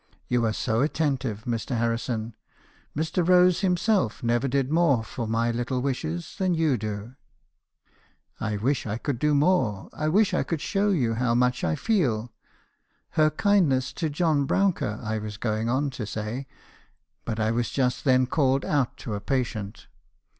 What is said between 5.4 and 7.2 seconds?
little wishes than you do.'"